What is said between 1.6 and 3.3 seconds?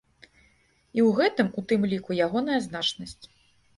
у тым ліку, ягоная значнасць.